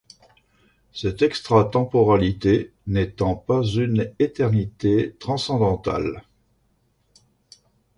[0.93, 6.23] Cette extra-temporalité, n'étant pas une éternité transcendentale.